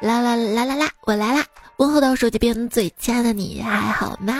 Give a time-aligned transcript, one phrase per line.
[0.00, 1.44] 啦啦啦啦啦，我来啦！
[1.76, 4.32] 问候到手机边最亲爱的你，还好吗？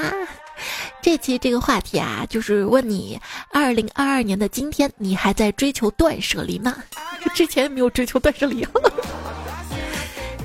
[1.03, 3.21] 这期这个话题啊，就是问你：
[3.53, 6.77] 二零二二年的今天，你还在追求断舍离吗？
[7.35, 8.67] 之前没有追求断舍离。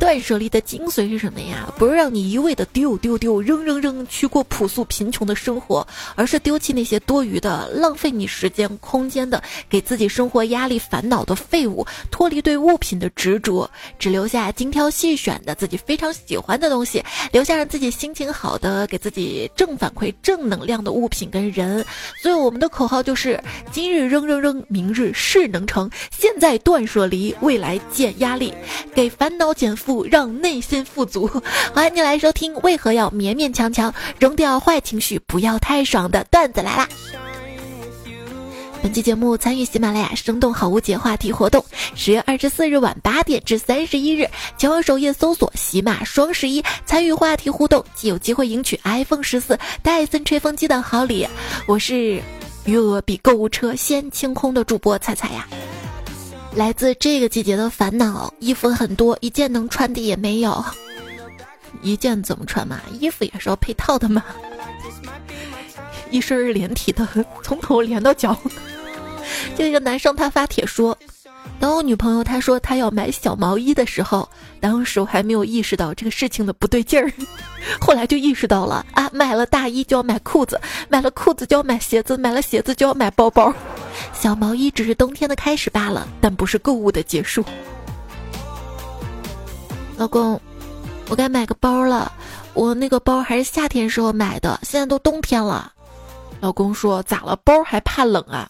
[0.04, 1.74] 断舍离的精髓是什么呀？
[1.78, 17.02] 不是让你一味的丢丢丢、扔扔扔去过朴素贫穷的生活，而是丢弃那些多余的、浪费你时间、空间的、给自己生活压力、烦恼的废物，脱离对物品的执着，只留下精挑细选的自己非常喜欢的东西，
[17.32, 21.86] 留下让自己心情好的、给自己正反馈、正能量的物品跟人。
[22.22, 25.90] 所以我们的口号就是：今日扔扔扔，明日事能成。
[26.12, 28.54] 现在断舍离，未来减压力，
[28.94, 29.93] 给烦恼减负。
[30.02, 31.30] 让内心富足，
[31.74, 32.56] 欢迎你来收听。
[32.64, 35.20] 为何要勉勉强强扔掉坏情绪？
[35.28, 36.88] 不要太爽的段子来啦！
[38.82, 41.64] 本期节目参与喜马拉雅生动好物节话题活动，
[41.96, 51.26] 十月二十四日晚八点至三十一日，前往首页搜索“喜马双十一”，参与话题互动，即有机会赢取 iPhone 十四、戴森吹风机等好礼。
[51.66, 52.22] 我是
[52.66, 55.48] 余额比购物车先清空的主播彩彩呀。
[56.56, 60.64] 来自这个季节的烦恼，衣服很多，一件能穿的也没有。
[61.82, 62.80] 一件怎么穿嘛？
[63.00, 64.24] 衣服也是要配套的嘛。
[66.12, 67.08] 一身连体的，
[67.44, 68.38] 从头连到脚。
[69.58, 70.98] 就一个男生他发帖说。
[71.60, 74.28] 当我女朋友她说她要买小毛衣的时候，
[74.60, 77.12] 当时我还没有意识到这个事情的不对劲儿，
[77.80, 83.54] 后来就意识到了啊，买了大衣就要买裤子，买了裤子就要买鞋子，买了鞋子就要买包包。
[84.12, 87.44] 小毛衣只是冬天的开始罢了，但不是购物的结束。
[89.96, 90.40] 老公，
[91.10, 92.12] 我该买个包了，
[92.54, 95.72] 我那个包还是夏天时候买的，现在都冬天了。
[96.42, 97.38] 老公说咋了？
[97.46, 98.50] 包还怕冷啊？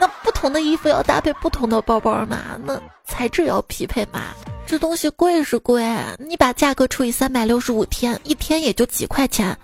[0.00, 2.58] 那不同的衣服要搭配不同的包包嘛？
[2.64, 4.34] 那材质要匹配嘛？
[4.66, 5.82] 这东西贵是贵，
[6.18, 9.56] 你把价格除以三百六十五天，一天也就几块钱。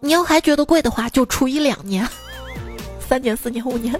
[0.00, 2.06] 你要还觉得贵的话，就除以两年，
[3.08, 3.98] 三年、四年、五年。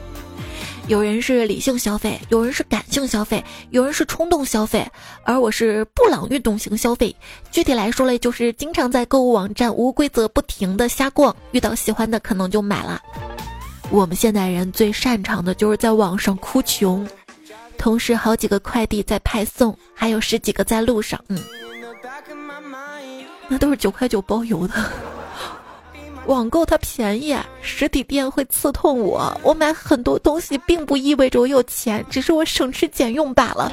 [0.89, 4.85] 有人是理性消费，有人是感性消费，有人是冲动消费，
[5.23, 7.15] 而我是布朗运动型消费。
[7.53, 13.01] 具体来说嘞，就是经常在购物网站无规则不停的瞎逛，遇到喜欢的可能就买了。
[13.91, 17.07] 我们现代人最擅长的就是在网上哭穷，
[17.77, 21.21] 同时好几个快递在派送，还有十几个在路上。
[21.29, 21.39] 嗯，
[23.49, 24.75] 那都是九块九包邮的。
[26.27, 29.37] 网购它便宜，实体店会刺痛我。
[29.43, 33.73] 我买很多东西并不意味着我有钱，只是我省吃俭用罢了。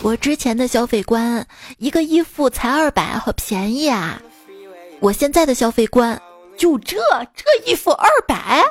[0.00, 1.46] 我之前的消费观，
[1.76, 4.18] 一个衣服才二百，好便宜啊！
[5.00, 6.18] 我现在的消费观，
[6.56, 6.96] 就这
[7.34, 8.64] 这衣服二百。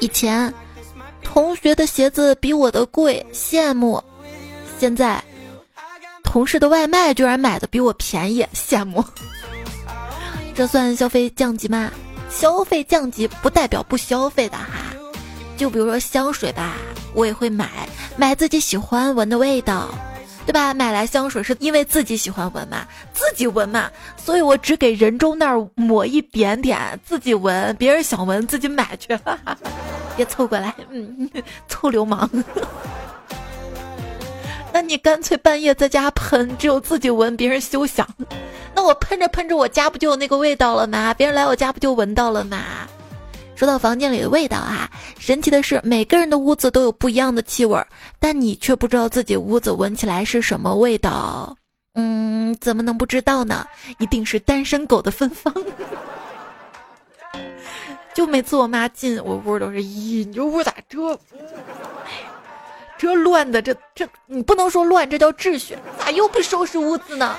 [0.00, 0.52] 以前，
[1.22, 4.02] 同学的鞋子比我的贵，羡慕；
[4.78, 5.22] 现在，
[6.22, 9.02] 同事的外卖居然买的比我便宜，羡慕。
[10.54, 11.90] 这算消费降级吗？
[12.30, 14.94] 消费降级不代表不消费的哈。
[15.56, 16.74] 就比如说香水吧，
[17.14, 19.88] 我也会买，买自己喜欢闻的味道。
[20.46, 20.74] 对吧？
[20.74, 27.74] 买来香水是因为自己喜欢闻嘛，自己闻嘛，所以我只给人中那儿抹一点点，自己闻。
[27.76, 29.18] 别人想闻自己买去，
[30.16, 31.30] 别凑过来，嗯，
[31.68, 32.28] 臭流氓。
[34.72, 38.06] 那你干脆半夜在家喷，只有自己闻，别人休想。
[38.74, 41.14] 那我喷着喷着，我家不就有那个味道了吗？
[41.14, 42.58] 别人来我家不就闻到了吗？
[43.64, 47.82] 说到房间里的味道啊，神奇的是每个人的屋子都有不一样的气味，
[48.20, 51.56] 但你却不知道自己屋子闻起来是什么味道。
[51.94, 53.66] 嗯，怎么能不知道呢？
[53.98, 55.50] 一定是单身狗的芬芳。
[58.12, 61.18] 就每次我妈进我屋都是，咦，你这屋咋这？
[62.98, 65.74] 这乱的，这这你不能说乱，这叫秩序。
[65.98, 67.34] 咋又不收拾屋子呢？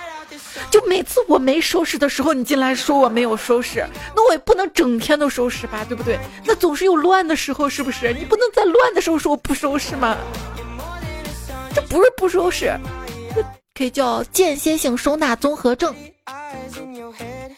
[0.72, 3.86] 就每次我没收拾的时候，你进来说我没有收拾，
[4.16, 6.20] 那我也不能整天都收拾吧，对不对？
[6.46, 8.14] 那总是有乱的时候，是不是？
[8.14, 10.18] 你不能在乱的时候说我不收拾吗？
[11.74, 12.74] 这不是不收拾，
[13.74, 15.94] 可以叫间歇性收纳综合症。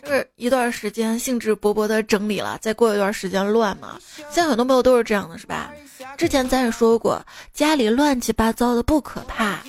[0.04, 4.00] 就是一段时间兴致勃勃的整理了，再过一段时间乱嘛。
[4.32, 5.70] 现在很多朋友都是这样的，是吧？
[6.18, 7.24] 之前咱也说过，
[7.54, 9.60] 家里乱七八糟的不可怕。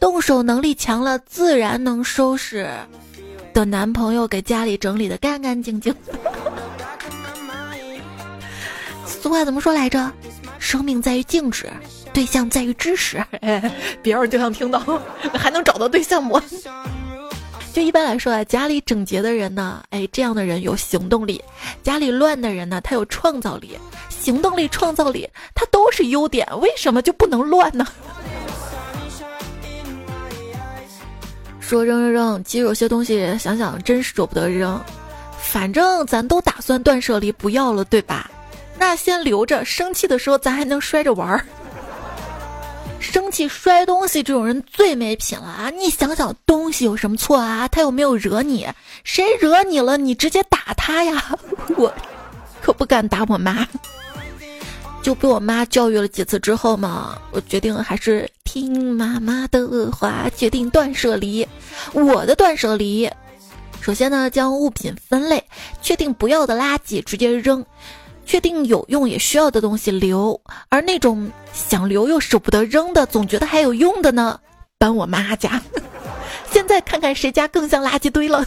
[0.00, 2.68] 动手能力强了，自然能收拾。
[3.52, 5.94] 的男朋友给家里整理的干干净净。
[9.06, 10.12] 俗话怎么说来着？
[10.58, 11.70] 生命在于静止，
[12.12, 13.24] 对象在于知识。
[14.02, 14.80] 别人就想听到，
[15.34, 16.40] 还能找到对象不？
[17.74, 21.40] 就一般来说啊，家里整洁的人呢，哎，这样的人有行动力；
[21.82, 23.76] 家里乱的人呢，他有创造力。
[24.08, 27.84] 行动力、创造力，他都是优点，为什么就不能乱呢？
[31.58, 34.80] 说扔扔扔，其实有些东西想想真舍不得扔，
[35.36, 38.30] 反正咱都打算断舍离不要了，对吧？
[38.78, 41.44] 那先留着，生气的时候咱还能摔着玩儿。
[43.12, 45.70] 生气摔东西这种人最没品了啊！
[45.70, 47.68] 你想想，东西有什么错啊？
[47.68, 48.66] 他又没有惹你，
[49.04, 49.96] 谁惹你了？
[49.96, 51.36] 你直接打他呀！
[51.76, 51.92] 我
[52.62, 53.68] 可不敢打我妈，
[55.02, 61.46] 就被我妈教育了几次之后嘛，我决定还是听妈妈的话，决定断舍离。
[61.92, 63.08] 我的断舍离，
[63.80, 65.44] 首先呢，将物品分类，
[65.82, 67.64] 确定不要的垃圾直接扔。
[68.24, 74.40] 确定有用也需要的东西留，而那种想留又舍不得扔的，总觉得还有用的呢，
[74.78, 75.60] 搬我妈家。
[76.50, 78.44] 现在看看谁家更像垃圾堆了。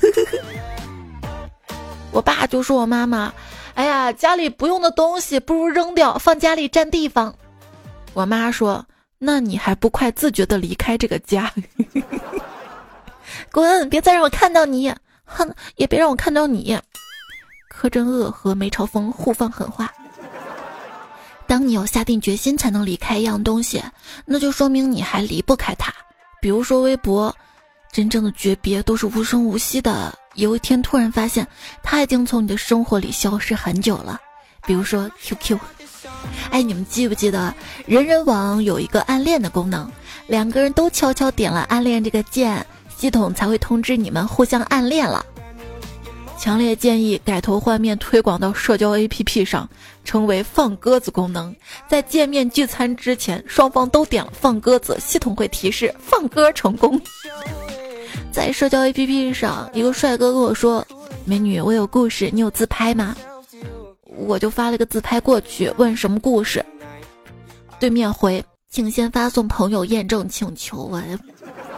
[2.12, 3.34] 我爸就说我妈妈，
[3.76, 7.36] 哎呀，家里不用的东西不如扔掉，放家里占地方。
[8.14, 8.86] 我妈说，
[9.20, 11.54] 那你还不快自觉的离开这个家？
[13.52, 14.92] 滚，别再让我看到你，
[15.26, 16.80] 哼，也别让我看到你。
[17.78, 19.94] 柯镇恶和梅超风互放狠话。
[21.46, 23.84] 当你要下定决心才能离开一样东西，
[24.26, 25.94] 那就说明你还离不开它。
[26.42, 27.34] 比如说微博，
[27.92, 30.18] 真正的诀别都是无声无息的。
[30.34, 31.48] 有一天突然发现，
[31.84, 34.20] 它已经从你的生活里消失很久了。
[34.66, 35.60] 比如说 QQ，
[36.50, 37.54] 哎，你们记不记得
[37.86, 39.90] 人人网有一个暗恋的功能？
[40.26, 42.66] 两个人都悄悄点了暗恋这个键，
[42.98, 45.26] 系统才会通知你们互相暗恋了。
[46.38, 49.68] 强烈建议改头换面推广到社交 APP 上，
[50.06, 51.54] 成为放鸽子功能。
[51.88, 57.02] 在见面聚餐之前，双方都点了放鸽子，系统会提示放鸽成功。
[58.32, 60.86] 在社交 APP 上，一个帅哥跟我说
[61.26, 63.16] ：“美女，我有故事，你有自拍吗？”
[64.16, 66.64] 我就发了个自拍过去，问什么故事。
[67.80, 71.02] 对面回：“请先发送朋友验证请求。”我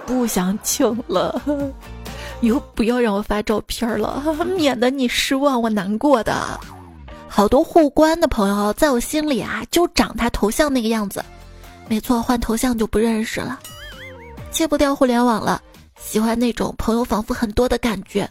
[0.06, 1.41] 不想请了。
[2.41, 4.24] 以后不要让我发照片了，
[4.57, 6.59] 免得你失望，我难过的。
[7.27, 11.24] 好多互关的朋友，在我心里啊，就长他头像那个样子。
[11.88, 13.59] 没错，换头像就不认识了。
[14.51, 15.62] 戒不掉互联网了，
[16.00, 18.27] 喜欢那种朋友仿佛很多的感觉。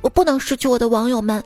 [0.00, 1.42] 我不能失去我的网友们。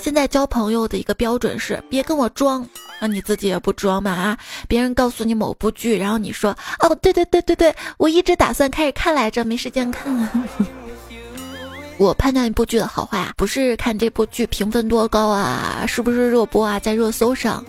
[0.00, 2.64] 现在交朋友的一个标准是，别跟我装，
[3.00, 4.38] 那你自己也不装嘛啊！
[4.68, 10.28] 别人告诉你某部剧，然后你说哦，对对对对对，我一直打算开始看来着，没时间看。
[11.98, 17.64] 我判断一部剧的好坏啊，不是看这部剧评分多高啊，是不是热播啊，在热搜上。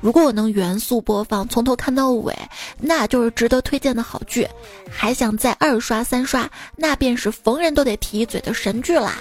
[0.00, 2.34] 如果我能原速播放，从头看到尾，
[2.78, 4.48] 那就是值得推荐的好剧。
[4.90, 9.14] 还想再二刷三刷，那便是逢人都得提一嘴的神剧啦。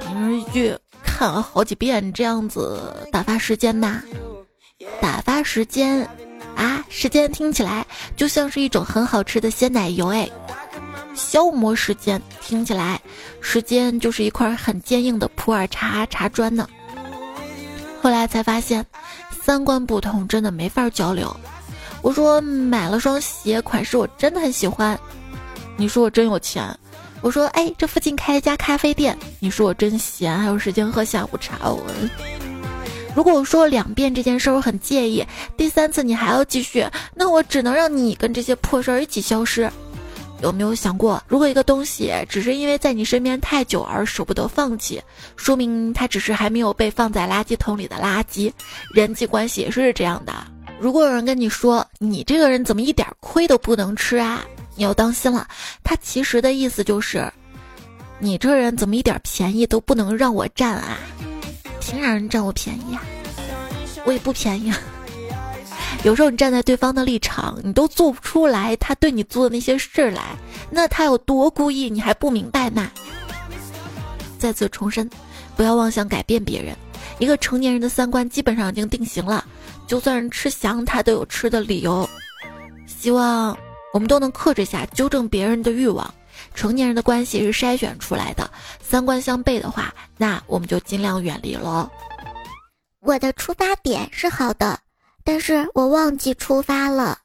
[0.00, 0.74] 电视剧
[1.04, 2.80] 看了好几遍，这样子
[3.12, 4.02] 打发时间吧。
[5.02, 6.08] 打发时间
[6.56, 7.86] 啊，时间听起来
[8.16, 10.26] 就像是一种很好吃的鲜奶油哎。
[11.14, 13.00] 消磨时间，听起来，
[13.40, 16.68] 时间就是一块很坚硬的普洱茶茶砖呢。
[18.02, 18.84] 后来才发现，
[19.42, 21.34] 三观不同真的没法交流。
[22.02, 24.98] 我说买了双鞋，款式我真的很喜欢。
[25.76, 26.64] 你说我真有钱。
[27.20, 29.14] 我说哎，这附近开一家咖啡店。
[29.38, 31.68] 你说我真闲，还有时间喝下午茶。
[31.68, 31.84] 我
[33.14, 35.22] 如果我说两遍这件事我很介意，
[35.58, 39.70] 第三次你还要继续，那我只能让你跟这些破事儿一起消失。
[40.42, 45.02] 有没有想过，如果一个东西只是因为在你身边太久而舍不得放弃，
[45.36, 48.52] 说明它只是还没有被放在垃圾桶里的垃圾。
[48.94, 50.32] 人际关系也是这样的。
[50.78, 54.42] 如果有人跟你说你这个人怎么一点亏都不能吃啊，
[54.76, 55.46] 你要当心了。
[55.84, 57.30] 他其实的意思就是，
[58.18, 60.96] 你这人怎么一点便宜都不能让我占啊？
[61.80, 63.02] 凭啥人占我便宜啊？
[64.06, 64.72] 我也不便宜。
[66.02, 70.34] 有时候你站在对方的立场，你都做不出来他对你做的那些事儿来，
[70.70, 72.90] 那他有多故意，你还不明白吗？
[74.38, 75.08] 再次重申，
[75.56, 76.74] 不要妄想改变别人。
[77.18, 79.44] 一个成年人的三观基本上已经定型了，
[79.86, 82.08] 就算是吃翔，他都有吃的理由。
[82.86, 83.56] 希望
[83.92, 86.14] 我们都能克制下纠正别人的欲望。
[86.54, 91.90] 成年人的关系是筛选出来的，三观相悖的话，那我们就尽量远离了。
[93.00, 94.78] 我的出发点是好的。
[95.24, 97.18] 但是我忘记出发了。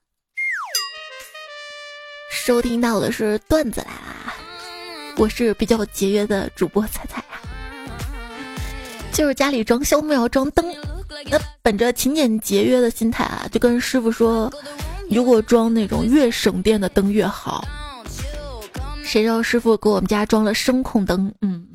[2.31, 4.33] 收听到的是段子来啦，
[5.17, 7.41] 我是比较节约的主播彩彩啊。
[9.11, 10.65] 就是家里装修没有装灯，
[11.31, 14.51] 那本着勤俭节约的心态啊，就跟师傅说，
[15.09, 17.65] 如果装那种越省电的灯越好。
[19.03, 21.65] 谁知道师傅给我们家装了声控灯，嗯，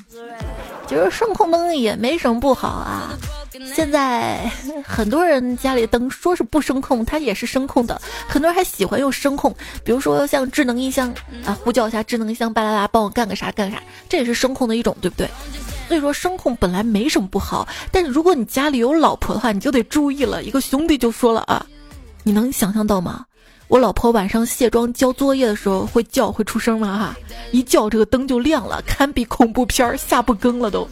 [0.87, 3.19] 其实声控灯也没什么不好啊。
[3.67, 4.51] 现在
[4.85, 8.01] 很多人家里灯说是不声控，它也是声控的。
[8.29, 11.13] 很多人还喜欢用声控，比如说像智能音箱
[11.45, 15.29] 啊，呼叫一下智能音箱，巴拉拉帮我干个啥干啥，这也是声控的一种，对不对？
[15.89, 20.45] 所以说声控本来没什么不好，但是如果你家里有老婆的话，你就得注意了。
[20.45, 21.67] 一个兄弟就说了啊，
[22.23, 23.25] 你能想象到吗？
[23.69, 26.99] 我老婆晚上卸妆交作业的时候会叫会出声吗？
[26.99, 27.17] 哈，
[27.53, 30.89] 一叫这个灯就亮了，堪比恐怖片儿，下不更了都。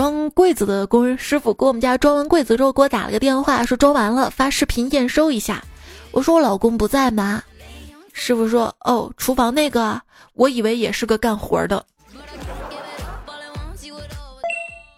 [0.00, 5.62] 装柜子的工人师傅给我们家装完柜子之后，给我打了个电话，说装完了，发视频验收一下。
[6.10, 7.42] 我说我老公不在吗？
[8.14, 10.00] 师傅说哦，厨房那个，
[10.32, 11.84] 我以为也是个干活的。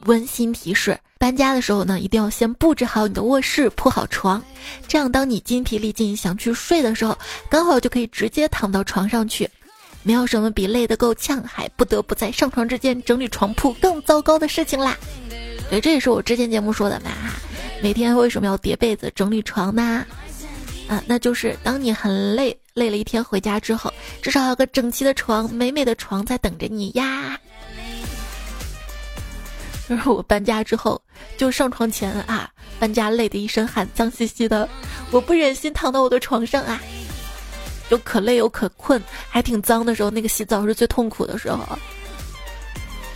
[0.07, 4.41] 温馨提示：搬家的时候呢，一定要先布置好你的卧室，铺好床，
[4.87, 7.19] 这样当你筋疲力尽想去睡的时候，
[7.51, 9.51] 刚好就可以直接躺到床上去。
[10.03, 14.97] 没有什么比累得够呛，还不得不在上床之间整理床铺更糟糕的事情啦。
[15.71, 17.11] 对，这也是我之前节目说的嘛。
[17.83, 20.05] 每天为什么要叠被子、整理床呢？
[20.89, 27.39] 啊，那就是当你很累，累了一天回家之后，至少有个整齐的床、美美的床在等着你呀。
[29.89, 31.01] 就是我搬家之后，
[31.37, 34.69] 就上床前啊，搬家累得一身汗，脏兮兮的，
[35.11, 36.81] 我不忍心躺到我的床上啊。
[37.91, 41.59] 又可累又可困，还挺脏的时候，那个洗澡是最痛苦的时候。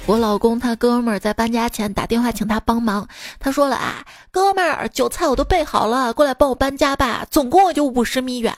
[0.07, 3.09] 我老公他哥们儿在搬家前打电话请他帮忙，
[3.41, 8.55] 他说了啊，哥们儿，酒菜我都备好了，过来帮我搬家吧，总共也就五十米远。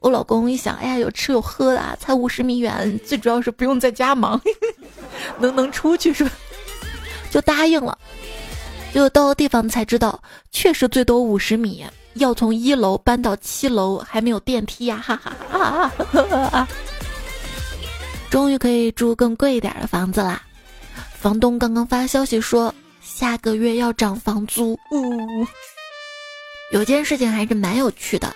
[0.00, 4.38] 我老公一想，哎呀，有吃有喝的，才五十米远，最主要是不用在家忙，
[5.40, 6.30] 能能出去是吧？
[7.30, 7.96] 就答应了。
[8.92, 11.86] 就到了地方才知道，确实最多五十米。
[12.14, 15.02] 要从一楼搬到七楼，还没有电梯呀！
[15.04, 15.92] 哈哈啊
[16.52, 16.68] 啊！
[18.30, 20.42] 终于可以住更贵一点的房子啦。
[21.12, 24.72] 房东刚刚发消息说下个月要涨房租。
[24.92, 25.46] 呜，
[26.72, 28.34] 有件事情还是蛮有趣的，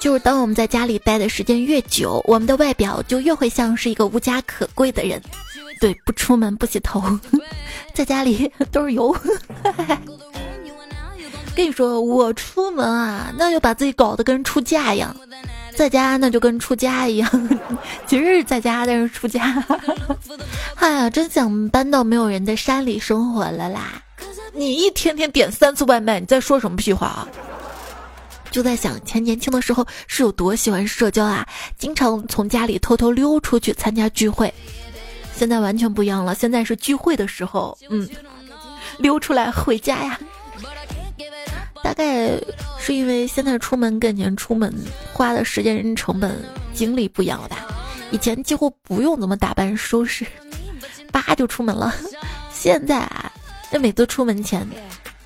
[0.00, 5.20] 就是当我们在家里待的时间越久，我们的外表就越会像是一个无家可归的人。
[5.80, 7.02] 对，不出门不洗头，
[7.92, 9.14] 在家里都是油。
[11.54, 15.14] 跟你说，我出门啊，那就把自己搞得跟出嫁一样；
[15.76, 17.48] 在家那就跟出家一样。
[18.06, 19.62] 其实是在家，但是出家。
[20.76, 24.02] 哎呀，真想搬到没有人的山里生活了啦！
[24.54, 27.28] 你一天天点三次外卖，你在说什么屁话啊？
[28.50, 31.46] 就在想，以前年轻的时候是有多喜欢社交啊，
[31.78, 34.52] 经常从家里偷偷溜出去参加聚会。
[35.36, 38.08] 现在完全不一样了，现在是聚会的时候，嗯，
[38.98, 40.18] 溜出来回家呀。
[41.92, 42.40] 大概
[42.78, 44.74] 是因为现在出门跟以前出门
[45.12, 47.66] 花的时间、成本、精力不一样了吧？
[48.10, 50.24] 以前几乎不用怎么打扮收拾，
[51.12, 51.94] 叭就出门了。
[52.50, 53.30] 现在啊，
[53.70, 54.66] 那每次出门前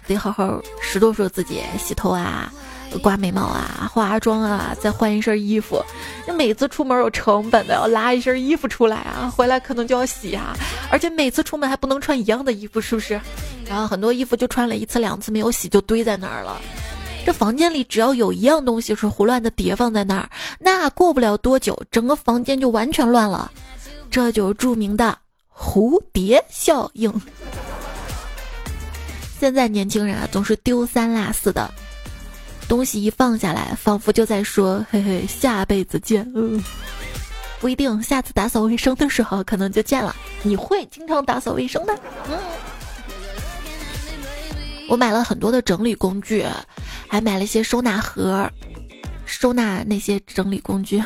[0.08, 2.52] 得好好拾掇掇自己，洗头啊、
[2.98, 5.82] 刮眉毛啊、化妆啊，再换一身衣服。
[6.26, 10.56] 那每次出门有成本的，要拉一身衣服出来啊，回来可能就要洗啊，
[10.90, 13.20] 而且每次出门还不能穿一样的衣服，是不是？
[13.68, 16.60] 然后很多衣服就穿了一次两次没有洗就堆在那儿了，
[17.24, 23.50] 这房间里只要有一样东西是胡乱的叠放在那儿，那过不了多久整个房间就完全乱了，
[24.10, 25.18] 这就是著名的
[25.52, 27.12] 蝴蝶效应。
[29.38, 31.68] 现在年轻人啊总是丢三落四的，
[32.68, 36.30] 东西一放下来，仿佛就在说嘿嘿下辈子见。
[36.34, 36.62] 嗯，
[37.60, 40.14] 不一定，下次打扫卫生的时候可能就见了。
[40.42, 41.94] 你会经常打扫卫生的？
[42.28, 42.38] 嗯。
[44.88, 46.46] 我买了很多的整理工具，
[47.08, 48.48] 还买了一些收纳盒，
[49.24, 51.02] 收纳那些整理工具。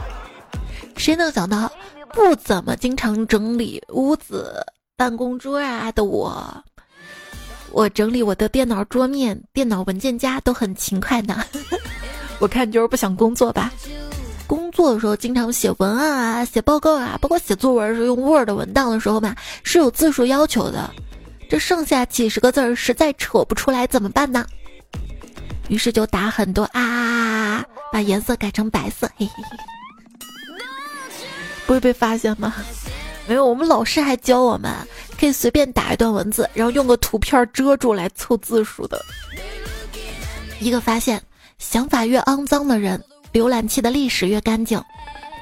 [0.96, 1.70] 谁能想到，
[2.14, 4.64] 不怎么经常整理屋子、
[4.96, 6.64] 办公桌啊的我，
[7.76, 11.44] 我整理我的电脑桌面、电脑文件夹都很勤快呢。
[12.40, 13.70] 我看你就是不想工作吧。
[14.46, 20.90] 工作的时候经常写文案啊、写报告啊，包括写作文时用 Word 文档的时候嘛，是有字数要求的。
[21.50, 24.46] 这剩下几十个字儿实在扯不出来，怎么办呢？
[25.68, 29.58] 于是就打很多啊，把颜色改成白色，嘿嘿嘿，
[31.66, 32.54] 不会被发现吗？
[33.26, 34.72] 没有，我们老师还教我们
[35.18, 39.00] 可以随便打一段文字，然后用个图片遮住来凑字数的。
[40.60, 41.20] 一个发现：
[41.58, 43.02] 想法越肮脏的人，
[43.32, 44.82] 浏览器的历史越干净。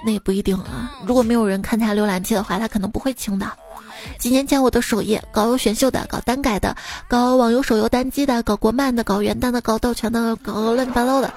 [0.07, 3.51] 那也不一定啊，如果没有人看他浏览器的话，他可能不会清的。
[4.19, 6.77] 几年前，我的首页搞有选秀的，搞单改的，
[7.09, 11.33] 搞网游手游单机的，搞国漫的，搞元旦的，搞盗拳的，搞乱七八糟的。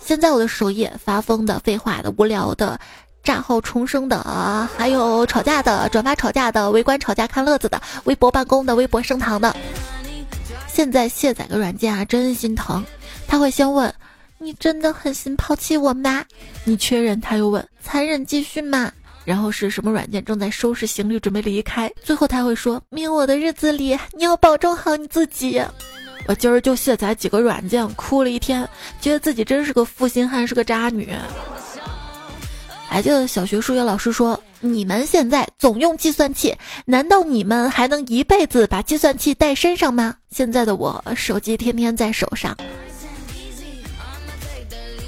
[0.00, 2.78] 现在我的首页发疯的、废话的、无聊的，
[3.22, 9.54] 账号重生的啊，还有吵架的、转发吵架的、围观吵架看乐子的、微博办公的、微博升堂的。
[10.66, 12.84] 现在卸载个软件啊，真心疼。
[13.26, 13.92] 他会先问
[14.38, 16.24] ：“你真的狠心抛弃我吗？”
[16.64, 18.90] 你确认，他又问：“残忍继续吗？”
[19.24, 21.92] 然后是什么软件正在收拾行李准备离开？
[22.02, 25.62] 最后他会说：“命我的日子里，你要保重好你自己。”
[26.26, 28.66] 我今儿就卸载几个软件，哭了一天，
[29.00, 31.12] 觉得自己真是个负心汉，是个渣女。
[32.92, 36.52] 还记得小学数学老师说：“你们现在总用计算器，
[36.84, 42.56] 难道你们还能一辈子把计算器带身上吗？”现在的我，手机天天在手上。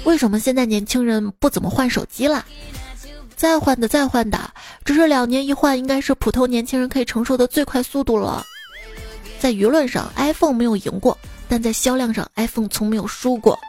[0.05, 2.45] 为什么现在年轻人不怎么换手机了？
[3.35, 4.39] 再换的再换的，
[4.85, 8.45] 只是两年一换，应该是普通年轻人可以承受的最快速度了。
[9.41, 11.17] 在舆论上，iPhone 没有赢过，
[11.49, 13.59] 但在销量上，iPhone 从没有输过。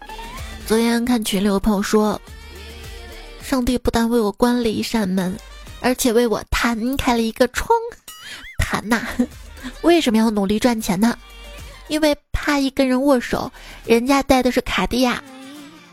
[0.67, 2.21] 昨天看群里有朋友说。
[3.45, 5.37] 上帝不但为我关了一扇门，
[5.81, 7.69] 而且为我弹开了一个窗。
[8.59, 9.07] 弹呐，
[9.83, 11.17] 为什么要努力赚钱呢？
[11.89, 13.53] 因为怕一跟人握手，
[13.85, 15.23] 人家带的是卡地亚，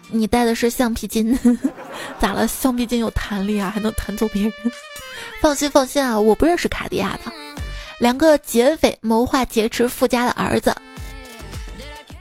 [0.08, 1.38] 你带的是橡皮筋，
[2.22, 2.48] 咋了？
[2.48, 4.53] 橡皮筋有弹力啊，还能弹走别人。
[5.41, 7.31] 放心放心啊，我不认识卡地亚的。
[8.00, 10.74] 两个劫匪谋划劫持富家的儿子，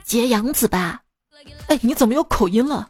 [0.03, 0.99] 劫养子吧？
[1.67, 2.89] 哎，你怎么有口音了？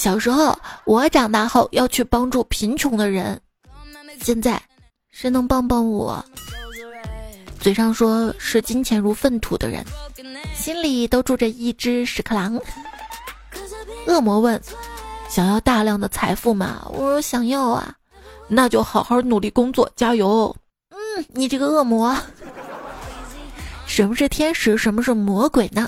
[0.00, 3.38] 小时候，我长大后要去帮助贫穷的人。
[4.22, 4.58] 现在，
[5.10, 6.24] 谁能帮帮我？
[7.60, 9.84] 嘴上说是金钱如粪土的人，
[10.54, 12.58] 心里都住着一只屎壳郎。
[14.06, 14.58] 恶魔问
[15.28, 17.94] ：“想要大量的财富吗？”我说：“想要啊。”
[18.48, 20.56] 那就好好努力工作，加油。
[20.88, 22.16] 嗯，你这个恶魔。
[23.84, 24.78] 什么是天使？
[24.78, 25.86] 什么是魔鬼呢？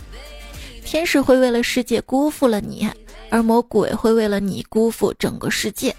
[0.85, 2.87] 天使会为了世界辜负了你。
[3.33, 5.97] 而魔鬼会为了你辜负整个世界。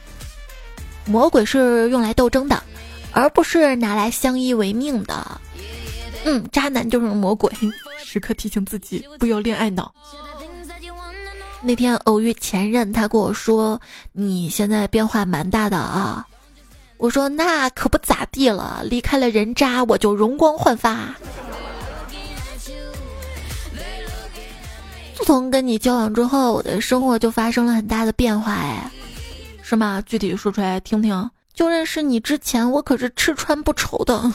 [1.04, 2.62] 魔鬼是用来斗争的，
[3.12, 5.42] 而不是拿来相依为命的。
[6.26, 7.52] 嗯，渣男就是魔鬼，
[8.06, 9.92] 时刻提醒自己不要恋爱脑。
[11.64, 13.82] 那天偶遇前任，他跟我说
[14.14, 16.28] ：“你现在变化蛮大的啊。”
[16.98, 21.16] 我说：“那可不咋地了，离开了人渣，我就容光焕发。”
[25.24, 28.92] 从跟你交往之后，我的生活就发生了很大的变化，哎，
[29.62, 30.02] 是吗？
[30.06, 31.30] 具体说出来听听。
[31.54, 34.32] 就认识你之前，我可是吃穿不愁的。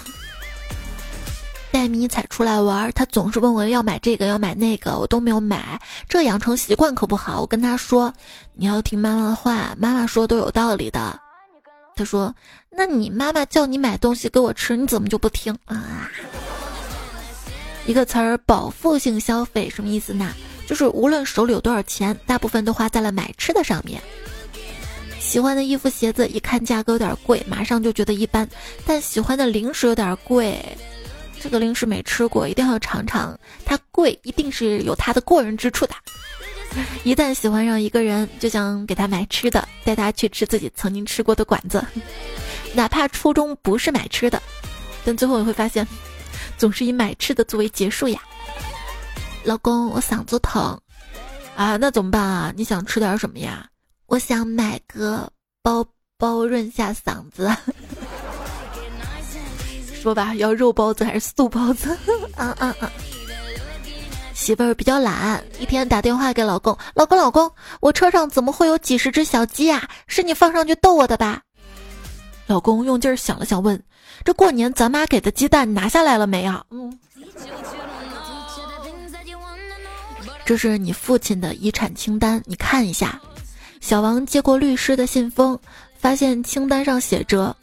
[1.71, 7.41] 带迷彩出来玩，他总是问我要买这个要买那个，我都没有买，这养成习惯可不好。
[7.41, 8.13] 我跟他说，
[8.55, 11.19] 你要听妈妈的话，妈妈说都有道理的。
[11.97, 12.35] 他说，
[12.71, 16.09] 那你妈妈叫你买东西给我吃，你怎么就不听啊？
[17.85, 20.33] 一个词儿，保护性消费，什么意思呢？
[20.69, 23.99] 就是无论手里有多少钱，大部分都花在了买吃的上面。
[25.19, 28.47] 喜欢的衣服、鞋子，一看价格有点贵，马上就觉得一般；
[28.85, 30.63] 但喜欢的零食有点贵，
[31.41, 33.39] 这个零食没吃过，一定要尝尝。
[33.65, 35.95] 它贵，一定是有它的过人之处的。
[37.03, 41.83] 一旦喜欢上一个人，就想给他买吃的，带他去吃自己曾经吃过的馆子，
[42.75, 44.43] 哪怕初衷不是买吃的，
[45.03, 45.89] 但最后你会发现，
[46.59, 48.21] 总是以买吃的作为结束呀。
[49.49, 50.79] 老公，我嗓子疼，
[51.57, 52.53] 啊，那怎么办啊？
[52.55, 53.67] 你想吃点什么呀？
[54.05, 55.27] 我想买个
[55.63, 55.83] 包
[56.19, 57.51] 包润下嗓子。
[60.03, 61.97] 说吧，要肉包子还是素包子？
[62.37, 62.91] 嗯嗯嗯。
[64.35, 69.89] 媳妇儿比较懒，一天打电话给老公，老公老公，我车上怎么会有几十只小鸡啊？
[70.09, 71.41] 是你放上去逗我的吧？
[72.47, 73.83] 老公用劲儿想了想，问：
[74.27, 76.63] 这过年咱妈给的鸡蛋拿下来了没啊？
[76.71, 76.99] 嗯。
[80.45, 83.21] 这是你父亲的遗产清单，你看一下。
[83.81, 85.59] 小王接过律师的信封，
[85.99, 87.55] 发现清单上写着：“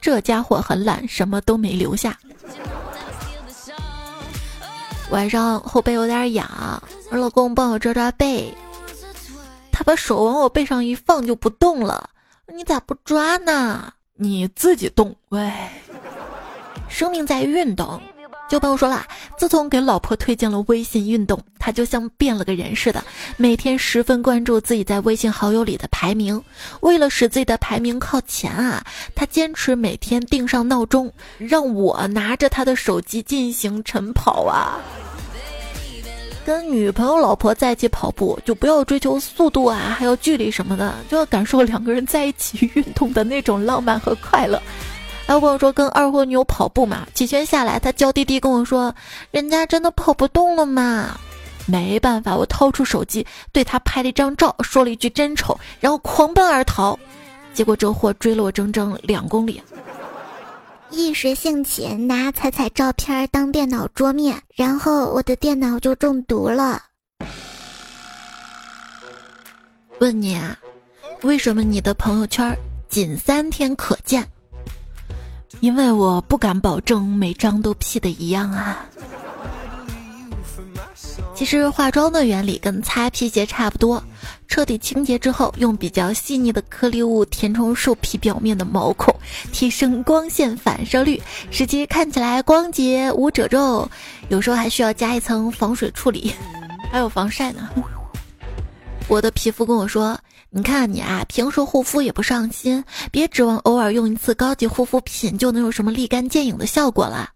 [0.00, 2.18] 这家伙很懒，什么都没留下。”
[5.10, 8.54] 晚上后背有点痒，老公帮我抓抓背。
[9.72, 12.10] 他把手往我背上一放就不动了，
[12.52, 13.92] 你咋不抓呢？
[14.14, 15.52] 你自己动，喂！
[16.88, 18.00] 生命在运动。
[18.50, 19.06] 就朋友说了，
[19.38, 23.00] 自从给老婆推荐了微信运动，他就像变了个人似的，
[23.36, 26.42] 每天十分关注自己在微信好友里的排名。
[26.80, 28.84] 为了使自己的排名靠前啊，
[29.14, 34.80] 他坚持每天定上闹钟，让我拿着他的手机进行晨跑啊。
[36.44, 44.60] 跟女朋友、老婆在一起跑步，就不要追求速度啊，还有距离什么的，就要感受两个人在一起运动的那种浪漫和快乐。
[45.30, 48.92] 还有朋友说跟二货女友跑步嘛，几圈下来，他娇滴滴跟我说
[49.30, 51.16] ：“人家真的跑不动了嘛。”
[51.70, 56.98] 没办法，我掏出手机对他拍了一张照，说了一句真丑，然后狂奔而逃。
[57.54, 59.62] 结果这货追了我整整两公里。
[60.90, 66.82] 一时兴起拿彩彩照片当电脑桌面，然后我的电脑就中毒了。
[70.00, 70.58] 问你啊，
[71.22, 72.52] 为什么你的朋友圈
[72.88, 74.28] 仅三天可见？
[75.58, 78.86] 因为我不敢保证每张都 P 的一样啊。
[81.34, 84.02] 其实化妆的原理跟擦皮鞋差不多，
[84.46, 89.14] 彻底清洁之后，用比较细腻的颗粒物填充兽皮表面的毛孔，
[89.50, 93.90] 提升光线反射率，使其看起来光洁无褶皱。
[94.28, 96.34] 有时候还需要加一层防水处理，
[96.92, 97.70] 还有防晒呢。
[99.08, 100.18] 我的皮肤跟我说
[100.52, 107.30] ：“你看你啊，平时护肤也不上心，别指望偶尔用一次高级护肤品就能有什么立竿见影的效果了。”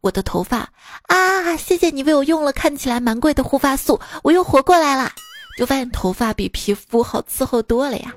[0.00, 0.70] 我的头发
[1.02, 5.10] 啊，谢谢你为我用了看起来蛮贵的护发素，我又活过来了。
[5.58, 8.14] 就发现头发比皮肤好伺候多了呀。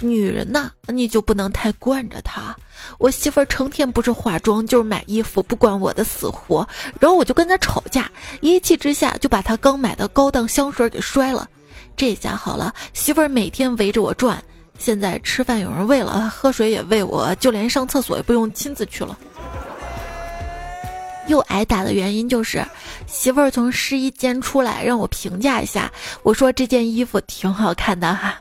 [0.00, 2.56] 女人呐，你就不能太惯着她。
[2.98, 6.66] 我媳妇儿成天不是化妆就是买衣服，不管我的死活。
[6.98, 11.48] 然后我就跟她吵架，一气之下就把她刚买的高档香水给摔了。
[11.96, 14.42] 这下好了，媳妇儿每天围着我转。
[14.78, 19.18] 现在吃饭有人喂了，喝水也喂我，就连上厕所也不用亲自去了。
[21.28, 22.62] 又挨打的原因就是，
[23.06, 25.90] 媳妇儿从试衣间出来让我评价一下。
[26.22, 28.38] 我说这件衣服挺好看的哈，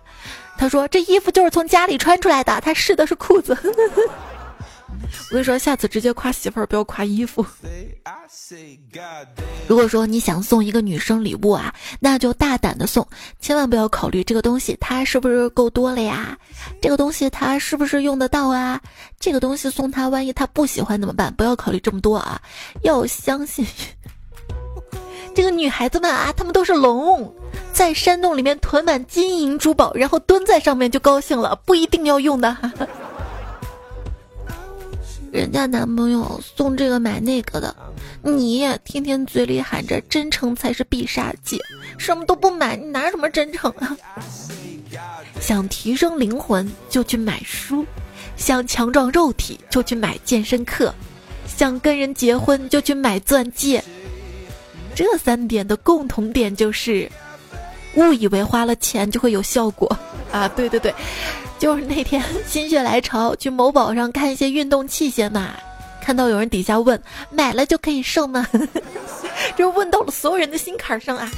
[0.58, 3.58] 她说这衣服就是从家里穿出来的，她试的是裤子。
[5.29, 7.45] 我跟你说，下次直接夸媳妇儿，不要夸衣服。
[9.67, 13.08] 如果说你想送一个女生礼物啊，那就大胆的送，
[13.39, 16.38] 千万不要考虑这个东西它是不是够多了呀，
[16.81, 18.81] 这个东西它是不是用得到啊，
[19.19, 21.34] 这个东西送她，万一她不喜欢怎么办？
[21.36, 22.41] 不要考虑这么多啊，
[22.84, 23.65] 要相信
[25.34, 27.34] 这个女孩子们啊，她们都是龙，
[27.73, 32.55] 在山洞里面囤满金银珠宝，然后蹲在上面就高兴了，不一定要用的。
[35.36, 37.76] 人家男朋友送这个买那个的，
[38.24, 41.60] 你天天嘴里喊着真诚才是必杀技，
[41.98, 43.98] 什么都不买，你拿什么真诚啊？
[45.41, 47.86] 想提升灵魂就去买书，
[48.38, 50.95] 想强壮肉体就去买健身课，
[51.45, 53.84] 想跟人结婚就去买钻戒。
[54.95, 57.12] 这三点的共同点就是，
[57.95, 59.88] 误以为花了钱就会有效果
[60.31, 60.47] 啊！
[60.49, 60.93] 对对对。
[61.58, 65.51] 就是那天 心血来潮去某宝上看一些运动器械嘛，
[66.01, 68.45] 看到有人底下问买了就可以瘦吗？
[69.55, 71.29] 就问到了所有人的心坎上啊！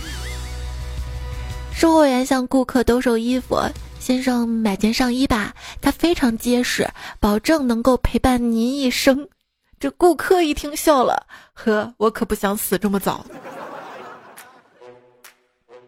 [1.73, 3.61] 售货员向顾客兜售衣服，
[3.99, 6.87] 先生买件上衣吧，它非常结实，
[7.19, 9.27] 保证能够陪伴您一生。
[9.79, 13.23] 这顾客一听笑了，呵，我可不想死这么早。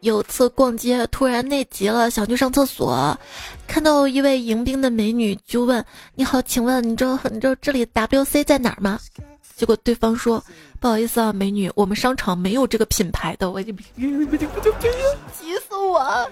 [0.01, 3.17] 有次逛街突然内急了，想去上厕所，
[3.67, 5.83] 看到一位迎宾的美女，就问
[6.15, 8.99] ：“你好，请问你知道你知道这里 W C 在哪儿吗？”
[9.55, 10.43] 结果对方说
[10.79, 16.29] ：“不好意思啊，美女，我们商场没有这个品牌的。”我就 急死我！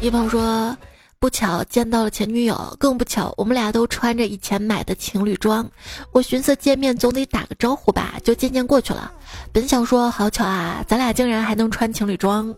[0.00, 0.76] 一朋友说。
[1.20, 5.70] 不巧见到了前女友，更不巧我们俩都穿着以前买的情侣装。
[6.12, 9.12] 我寻思见面总得打个招呼吧，就渐渐过去了。
[9.52, 12.52] 本想说好巧啊，咱俩竟然还能穿情侣装，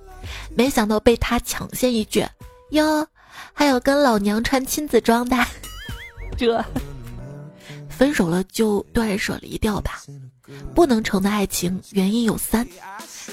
[0.54, 2.24] 没想到被他抢先一句
[2.70, 3.04] ：“哟，
[3.52, 5.36] 还有跟老娘穿亲子装的。
[6.38, 6.64] ”这
[7.88, 10.00] 分手了就断舍离掉吧。
[10.72, 12.64] 不能成的爱情原因有三：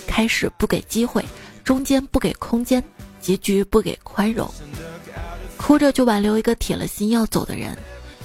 [0.08, 1.24] 开始不给机会，
[1.64, 2.84] 中间不给空间，
[3.22, 4.52] 结局不给宽容。
[5.60, 7.78] 哭着就挽留一个铁了心要走的人，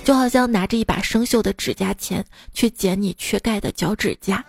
[0.04, 4.42] 就好像拿着一把生锈的指甲钳去剪你缺钙的脚趾甲。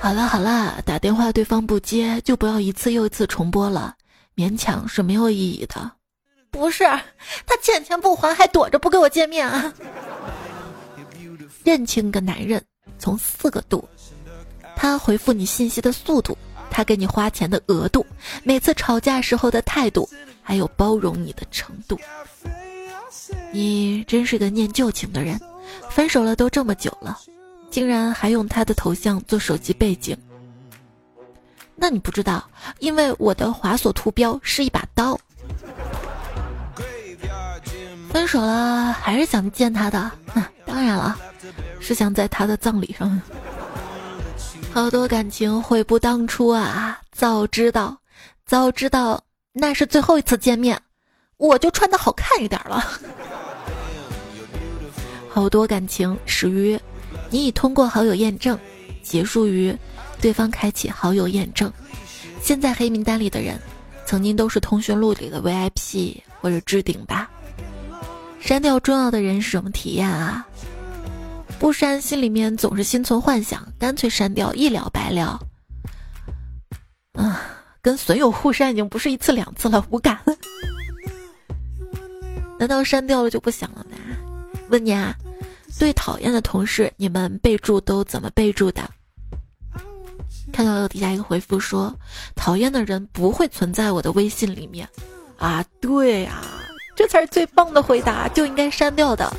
[0.00, 3.94] 好了好了，打电话对方不接，就不要一次又一次重播了，
[4.36, 5.90] 勉强是没有意义的。
[6.50, 9.74] 不是，他欠钱不还，还躲着不跟我见面啊？
[11.64, 12.62] 认清个男人
[12.98, 13.86] 从四个度：
[14.74, 16.38] 他回复你信息的速度，
[16.70, 18.06] 他给你花钱的额度，
[18.44, 20.08] 每次吵架时候的态度。
[20.48, 22.00] 还有包容你的程度，
[23.52, 25.38] 你真是个念旧情的人。
[25.90, 27.18] 分手了都这么久了，
[27.70, 30.16] 竟然还用他的头像做手机背景。
[31.76, 35.20] 那你不知道，因为我的滑索图标是一把刀。
[38.10, 40.10] 分手了还是想见他的？
[40.64, 41.14] 当然了，
[41.78, 43.20] 是想在他的葬礼上。
[44.72, 46.98] 好多感情悔不当初啊！
[47.12, 47.98] 早知道，
[48.46, 49.22] 早知道。
[49.58, 50.80] 那是最后一次见面，
[51.36, 52.84] 我就穿的好看一点了。
[55.28, 56.78] 好多感情始于
[57.28, 58.58] 你已通过好友验证，
[59.02, 59.76] 结束于
[60.20, 61.72] 对方开启好友验证。
[62.40, 63.58] 现在黑名单里的人，
[64.06, 67.28] 曾经都是通讯录里的 VIP 或者置顶吧。
[68.40, 70.46] 删掉重要的人是什么体验啊？
[71.58, 75.40] 不删，心里面总是心存幻想，干脆删掉，一了百了。
[77.14, 77.42] 啊，
[77.88, 80.18] 跟损友互删已经不是一次两次了，无感。
[82.58, 83.96] 难道删掉了就不想了吗？
[84.68, 85.16] 问你啊，
[85.72, 88.82] 最讨厌的同事，你们备注都怎么备注的？
[90.52, 91.90] 看到底下一个回复说，
[92.36, 94.86] 讨厌的人不会存在我的微信里面。
[95.38, 96.42] 啊，对呀，
[96.94, 99.34] 这才是最棒的回答，就应该删掉的。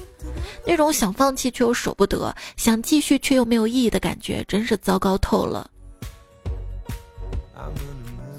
[0.66, 5.70] 那种想放弃却又舍不得，想继续却又没有意义的感觉，真是糟糕透了。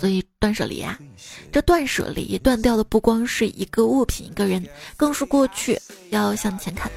[0.01, 0.99] 所以断舍离啊，
[1.53, 5.79] 这断舍离断掉的不光是一个物品、一个人，更是过去。
[6.09, 6.91] 要向前看，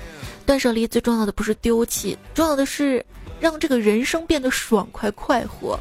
[0.45, 3.05] 断舍离最重要的不是丢弃，重要的是
[3.41, 5.77] 让这个人生变得爽快快活。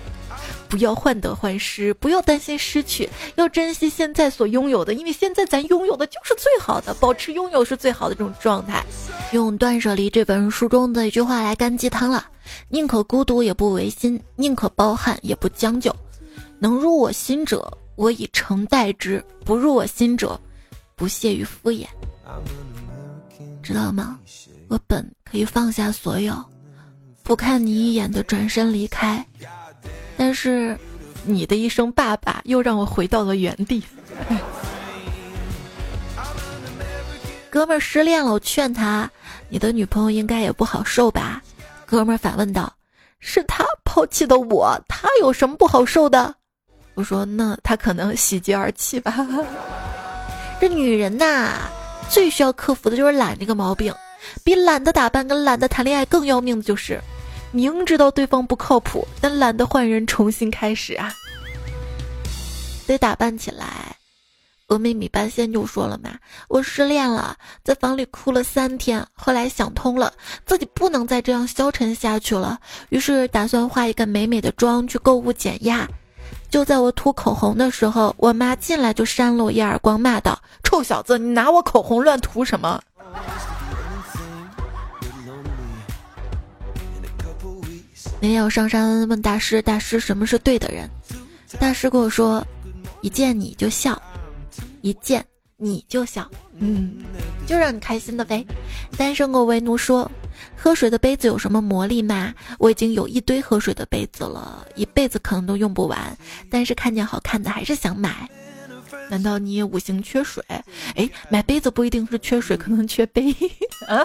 [0.69, 8.83] 不要患得患失，不要担心失去，要珍惜现在所拥有的，因为现在咱拥有的就是最好的，保持拥有是最好的这种状态。
[9.33, 12.27] 用《断舍离》这本书中的一句话来干鸡汤了：
[12.69, 15.95] 宁可孤独也不违心，宁可包涵也不将就。
[16.63, 20.41] 能入我心者，我以诚待之；不入我心者，
[20.95, 21.85] 不屑于敷衍。
[23.65, 24.17] 知道吗？
[24.69, 26.33] 我本可以放下所有，
[27.25, 29.27] 不看你一眼的转身离开。
[30.17, 30.79] 但是，
[31.25, 33.83] 你的一声“爸爸”又让我回到了原地。
[37.51, 39.11] 哥们儿失恋了，我劝他
[39.51, 41.43] ：“你的女朋友应该也不好受吧？”
[41.85, 42.73] 哥们儿反问道
[43.19, 46.33] ：“是他抛弃的我，他有什么不好受的？”
[46.95, 49.15] 我说：“那他可能喜极而泣吧。
[50.61, 51.69] ”这女人呐，
[52.09, 53.95] 最需要克服的就是懒这个毛病，
[54.45, 57.01] 比懒得打扮跟懒得谈恋爱更要命的就是。
[57.51, 61.13] 明知道对方不靠谱，但懒得换人重新开始啊！
[62.87, 63.97] 得打扮起来。
[64.69, 66.15] 峨眉米半仙就说了嘛
[66.49, 70.11] ：“我失恋了，在房里哭了三天，后来想通了，
[70.47, 75.87] 自己不能再这样消沉下去了，于是打算化一个美美的妆去购物减压。
[76.53, 82.79] 就在我涂口红的时候，我妈进来就扇了我一耳光，骂道：‘臭小子，你拿我口红乱涂什么？’”
[88.21, 90.87] 那天我上山问大师：“大师，什么是对的人？”
[91.59, 92.47] 大师跟我说
[93.01, 94.01] ：“一见你就笑，
[94.83, 95.25] 一见
[95.63, 97.05] 你就笑，嗯，
[97.47, 98.45] 就让你开心的呗。”
[98.99, 100.11] 单身狗为奴说
[100.59, 102.35] ：“喝水的杯子有什么魔力吗？
[102.59, 106.17] 我已经有一堆喝水的杯子了，一辈子可能都用不完，
[106.51, 108.29] 但是看见好看的还是想买。
[109.09, 110.45] 难道你也五行缺水？
[110.49, 113.35] 哎，买杯子不一定是缺水，可能缺杯
[113.87, 114.05] 啊。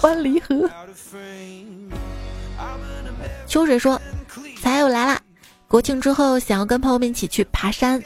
[0.00, 0.70] 欢离合。”
[3.46, 4.00] 秋水说
[4.62, 5.20] ：“财友来啦！
[5.66, 8.02] 国庆之后想要跟朋友们一起去爬山，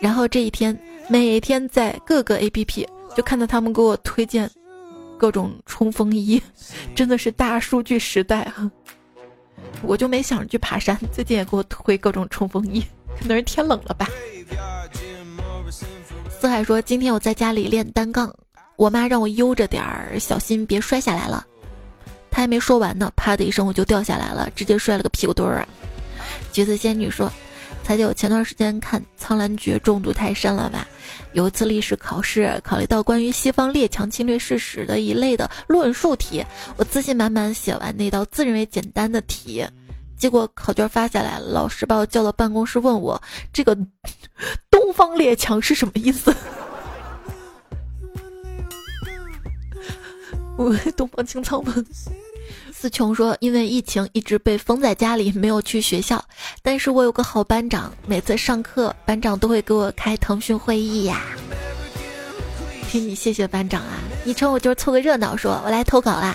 [0.00, 4.50] 然后这一天每天在各个 A P P 就看到他们给我推荐
[5.18, 6.42] 各种冲锋衣，
[6.94, 8.70] 真的是大数据时代啊！
[9.82, 12.82] 我就没想着去爬山，最近也给我推各种冲锋衣，
[13.20, 14.08] 可能是天冷了吧。”
[16.40, 18.34] 四海说：“今天我在家里练单杠，
[18.76, 21.46] 我妈让我悠着点儿，小心别摔下来了。”
[22.30, 25.68] 他还没说完呢，啪的一声我就掉下来了，直接摔了个屁股墩儿啊！
[26.52, 27.32] 橘子仙女说
[27.84, 30.88] ：“才姐，我前段时间看《苍兰诀》中毒太深了吧？
[31.34, 36.42] 有一次历史考试，考虑到关于西方列强侵略事实的一类的论述题，
[36.78, 39.62] 我自信满满写完那道自认为简单的题，
[40.16, 43.76] 结果考卷发下来，老师把我叫到办公室问我这个
[44.70, 46.34] 东方列强是什么意思？
[50.56, 51.74] 我东方青苍吗？
[52.84, 56.22] 思琼说：“因为疫情一直被封在家里，没有去学校。
[56.62, 61.22] 但是我有个好班长，每次上课，班长都会给我开腾讯会议呀。
[62.94, 63.98] 给你谢谢班长啊！
[64.24, 66.32] 昵称我就是凑个热闹，说我来投稿啦。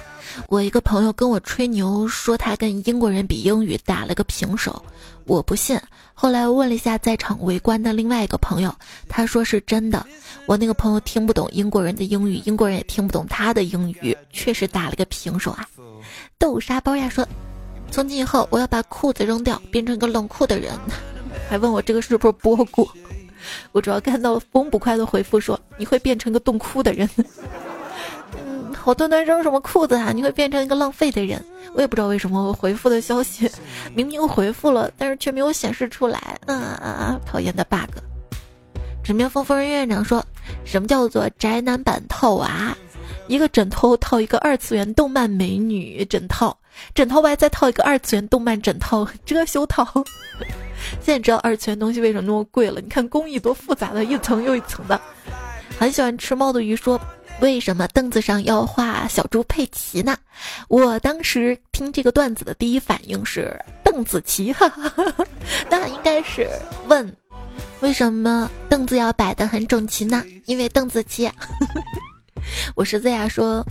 [0.50, 4.84] 我一个朋友跟我吹牛，说他跟英国人比英语打了个平手，
[5.24, 5.80] 我不信。
[6.14, 6.76] 后来问了。
[6.76, 8.76] 一下在场围观的另外一个朋友，
[9.08, 10.06] 他说是真的。
[10.48, 14.96] 我那个朋友听不懂英国人的英语，英国人也听不懂他的英语，确实打了。
[14.98, 15.66] 个平手啊。
[16.38, 17.26] 豆沙包呀说，
[17.90, 20.74] 从今以后我要把裤子扔掉，变成一个冷酷的人。
[21.50, 22.86] 还问我这个是不是播过？
[23.72, 27.10] 我主要看到风不快的回复说，你会变成个冻哭的人。
[28.38, 30.12] 嗯好端端扔什么裤子啊？
[30.14, 31.44] 你会变成一个浪费的人。
[31.74, 33.52] 我也不知道为什么我回复的消息
[33.94, 36.40] 明明回复了，但是却没有显示出来。
[36.46, 38.00] 嗯嗯嗯，讨厌的 bug。
[39.04, 40.24] 纸面风风人院长说
[40.64, 42.76] 什么叫做宅男版套娃？
[43.28, 46.58] 一个枕头套一个二次元动漫美女枕套，
[46.96, 49.86] 枕头外再套一个二次元动漫枕套遮羞套。
[51.02, 52.82] 现在知道二次元东西为什么那么贵了？
[52.82, 55.00] 你看工艺多复杂的，一层又一层的。
[55.80, 57.00] 很喜欢吃猫的鱼说
[57.40, 60.18] ：“为什么凳子上要画小猪佩奇呢？”
[60.68, 65.26] 我当时听这个段子的第一反应是邓紫棋，哈哈哈，
[65.70, 66.50] 那应该是
[66.88, 67.16] 问
[67.80, 70.24] 为什么凳子要摆得很整齐呢？
[70.46, 71.30] 因为邓紫棋。
[72.76, 73.66] 我是 Z 呀，说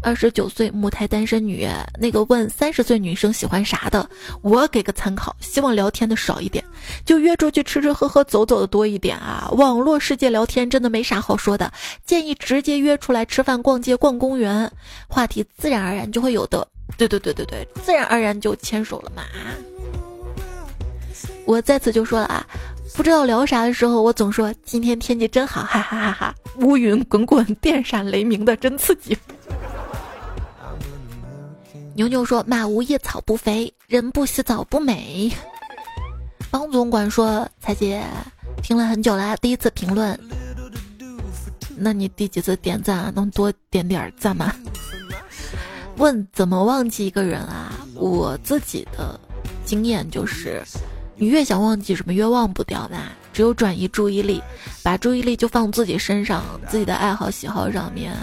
[0.00, 4.08] 二十九岁母胎单身女，那个问三十岁女生喜欢啥的，
[4.40, 6.64] 我给个参考，希望聊天的少一点，
[7.04, 9.48] 就约出去吃吃喝喝走走的多一点啊。
[9.52, 11.72] 网络世界聊天真的没啥好说的，
[12.04, 14.70] 建议直接约出来吃饭、逛街、逛公园，
[15.08, 16.66] 话题自然而然就会有的。
[16.96, 19.22] 对对对对对，自然而然就牵手了嘛。
[21.44, 22.46] 我在此就说了啊。
[22.94, 26.34] 不知道聊啥的时候，我总说今天天气真好，哈哈哈哈！
[26.58, 29.16] 乌云滚滚，电闪雷鸣的，真刺激。
[31.94, 35.30] 牛牛说：“马无夜草不肥，人不洗澡不美。”
[36.50, 38.02] 方总管说：“彩姐，
[38.62, 40.18] 听了很久了，第一次评论。
[41.76, 43.12] 那你第几次点赞啊？
[43.14, 44.54] 能多点点赞吗？”
[45.98, 47.72] 问怎么忘记一个人啊？
[47.94, 49.18] 我自己的
[49.64, 50.62] 经验就是。
[51.14, 53.12] 你越想忘记什么，越忘不掉吧。
[53.32, 54.42] 只有转移注意力，
[54.82, 58.16] 把注意力就放自己身上，自己的爱好喜好上面，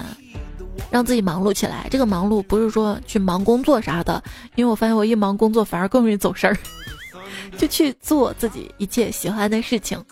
[0.90, 1.88] 让自己忙碌起来。
[1.90, 4.24] 这个忙碌不是说去忙工作啥的，
[4.56, 6.58] 因为我发现我一忙工作反而更容易走神儿。
[7.58, 10.04] 就去做自己一切喜欢的事情。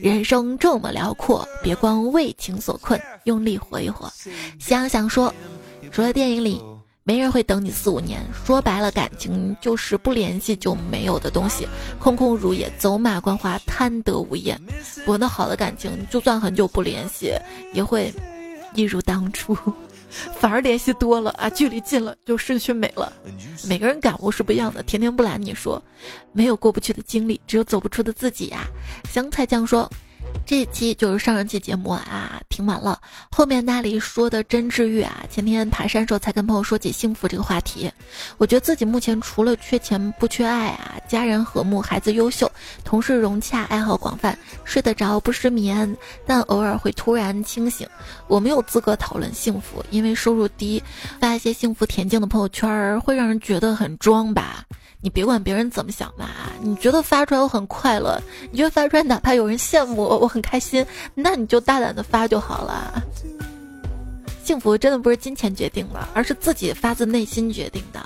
[0.00, 4.10] 人生这么辽阔，别光为情所困，用力活一活。
[4.58, 5.34] 想想说，
[5.90, 6.62] 除了电影里。
[7.04, 11.66] 没人会等你四五年，说白了，感情就是不联系就没有的东西，
[11.98, 14.56] 空空如也，走马观花，贪得无厌。
[15.04, 17.32] 我那好的感情，就算很久不联系，
[17.72, 18.14] 也会
[18.74, 19.56] 一如当初。
[20.38, 23.12] 反而联系多了啊，距离近了就失去美了。
[23.66, 25.82] 每个人感悟是不一样的，甜甜不拦你说，
[26.32, 28.66] 没有过不去的经历，只有走不出的自己呀。
[29.10, 29.90] 香菜酱说。
[30.44, 33.00] 这一期就是上上期节目啊，听完了。
[33.30, 35.24] 后面那里说的真治愈啊。
[35.30, 37.90] 前天爬山时候才跟朋友说起幸福这个话题，
[38.36, 42.50] 我觉得自己目前除了缺钱不缺爱啊，家人和睦，孩子优秀，
[42.84, 47.88] 同事融洽，爱好广泛，睡得着不失眠，但偶尔会突然清醒。
[48.26, 50.82] 我没有资格讨论幸福，因为收入低，
[51.20, 54.64] 发一些幸福恬静的朋友圈会让人觉得很装吧。
[55.02, 56.30] 你别管别人怎么想吧，
[56.62, 58.18] 你觉得发出来我很快乐，
[58.50, 63.02] 你觉得发出来哪怕有人羡慕我，我很开心，那你就大胆的发就好了。
[64.44, 68.00] 幸福真的不是金钱决定的，而是自己发自内心决定的。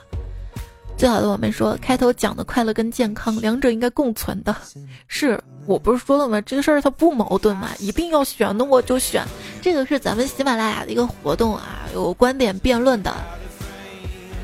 [0.96, 4.56] 最好的我们说，开头讲的快乐跟健康两者应该共存的。
[5.06, 6.40] 是我不是说了吗？
[6.40, 9.22] 这个事儿它不矛盾嘛，一定要选，那我就选。
[9.60, 13.14] 这个是咱们喜马拉雅的一个活动啊，有观点辩论的。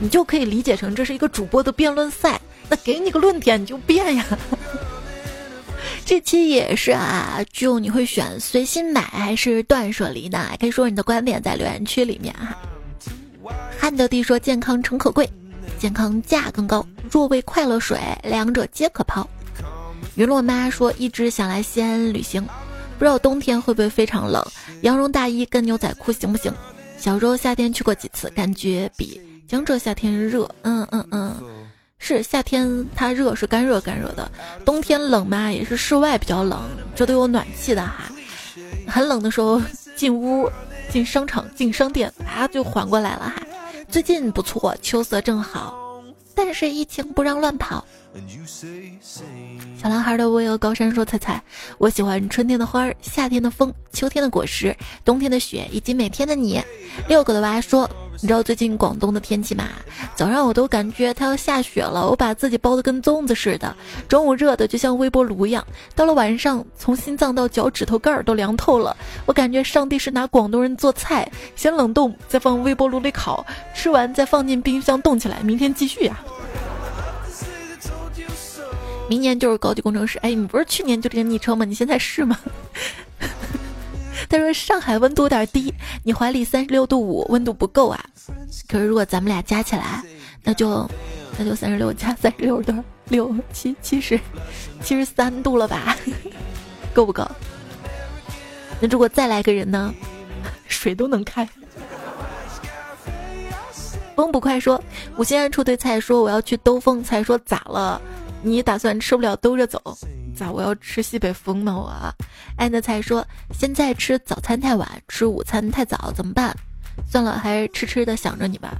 [0.03, 4.27] 你就可以理解成这是一个主播的辩论赛，那给你个论点你就辩呀。
[6.05, 10.51] 这期也是啊，就你会选随心买还是断舍离呢？
[10.59, 12.59] 可以说你的观点在留言区里面哈。
[13.79, 15.31] 汉德帝说健康诚可贵，
[15.79, 16.85] 健康价更高。
[17.09, 19.25] 若为快乐水，两者皆可抛。
[20.17, 22.43] 云落妈说一直想来西安旅行，
[22.99, 24.45] 不知道冬天会不会非常冷，
[24.81, 26.53] 羊绒大衣跟牛仔裤行不行？
[26.99, 29.21] 小时候夏天去过几次，感觉比。
[29.49, 34.31] 江浙夏天热，嗯嗯嗯，是夏天它热是干热干热的，
[34.65, 36.63] 冬天冷嘛也是室外比较冷，
[36.95, 38.11] 这都有暖气的哈。
[38.89, 39.61] 很冷的时候
[39.95, 40.51] 进屋、
[40.91, 43.43] 进商场、进商店啊就缓过来了哈。
[43.89, 46.03] 最近不错，秋色正好，
[46.35, 47.85] 但是疫情不让乱跑。
[49.81, 51.43] 小男孩的巍峨高山说：“彩彩，
[51.79, 54.75] 我喜欢春天的花儿，夏天的风，秋天的果实，
[55.05, 56.63] 冬天的雪，以及每天的你。”
[57.09, 57.89] 六个的娃说
[58.23, 59.65] ：“你知道最近广东的天气吗？
[60.15, 63.75] 早上我都感觉它要下雪了，我把自己包的跟粽子似的。
[64.09, 68.97] 中午热的就像微波炉一样，到了晚上，从心脏到脚趾头盖儿都凉透了。
[69.27, 76.17] 我感觉上帝是拿广东人做菜，先冷冻，再放微波炉里烤，吃完再放进冰箱冻起来，明天继续呀。”
[79.11, 80.17] 明年就是高级工程师。
[80.21, 81.65] 哎，你不是去年就这个昵称吗？
[81.65, 82.39] 你现在是吗？
[84.33, 88.03] 他说上海温度有点低，你怀里三十六度五，温度不够啊。
[88.67, 90.03] 可是如果咱们俩加起来，
[90.43, 90.89] 那就
[91.39, 92.83] 那就三十六加三十六多少？
[93.09, 94.19] 六七七十，
[94.83, 95.95] 七十三度了吧？
[96.95, 97.31] 够不够？
[98.81, 99.93] 那如果再来个人呢？
[100.67, 101.47] 水都能开。
[104.17, 104.83] 风不快说，
[105.15, 108.01] 我现在处对菜说我要去兜风，菜说咋了？
[108.41, 109.79] 你打算吃不了兜着走？
[110.35, 111.75] 咋我要吃西北风呢？
[111.75, 111.93] 我，
[112.57, 116.55] 安德才说现在吃早餐太晚，吃午餐太早，怎么办？
[117.07, 118.77] 算了，还是痴痴的想着你吧。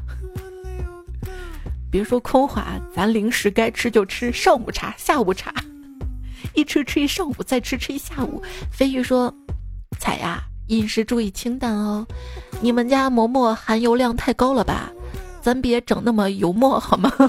[1.91, 5.53] 别说空话，咱零食该吃就吃，上午茶、下午茶，
[6.55, 8.43] 一吃吃一上午，再吃吃一下午。
[8.71, 9.33] 飞鱼说
[10.01, 12.07] ：“彩呀，饮食注意清淡哦。
[12.61, 14.91] 你们家馍馍含油量太高了吧？
[15.43, 17.13] 咱别整那么油馍好吗？”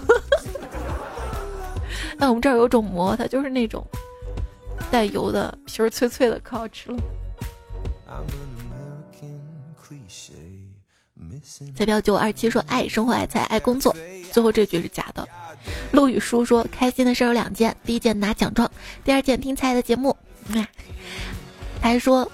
[2.19, 3.85] 哎，我们这儿有种馍，它就是那种
[4.93, 6.97] 带油的，皮儿脆脆的，可好吃了。
[11.73, 13.95] 彩票九二七说：“爱生活，爱菜，爱工作。”
[14.31, 15.27] 最后这句是假的。
[15.93, 18.69] 陆雨书说：“开心的事有两件，第一件拿奖状，
[19.03, 20.15] 第二件听菜的节目。”
[21.81, 22.31] 他还说：“